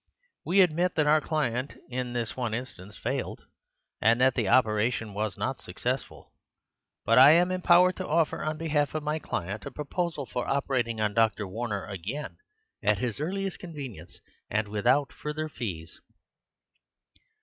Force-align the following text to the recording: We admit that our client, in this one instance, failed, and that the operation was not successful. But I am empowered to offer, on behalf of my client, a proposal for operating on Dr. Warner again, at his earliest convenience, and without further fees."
We 0.43 0.61
admit 0.61 0.95
that 0.95 1.05
our 1.05 1.21
client, 1.21 1.77
in 1.87 2.13
this 2.13 2.35
one 2.35 2.55
instance, 2.55 2.97
failed, 2.97 3.45
and 4.01 4.19
that 4.19 4.33
the 4.33 4.49
operation 4.49 5.13
was 5.13 5.37
not 5.37 5.61
successful. 5.61 6.33
But 7.05 7.19
I 7.19 7.33
am 7.33 7.51
empowered 7.51 7.97
to 7.97 8.07
offer, 8.07 8.41
on 8.43 8.57
behalf 8.57 8.95
of 8.95 9.03
my 9.03 9.19
client, 9.19 9.63
a 9.67 9.71
proposal 9.71 10.25
for 10.25 10.47
operating 10.47 10.99
on 10.99 11.13
Dr. 11.13 11.47
Warner 11.47 11.85
again, 11.85 12.37
at 12.81 12.97
his 12.97 13.19
earliest 13.19 13.59
convenience, 13.59 14.19
and 14.49 14.69
without 14.69 15.11
further 15.13 15.47
fees." 15.47 15.99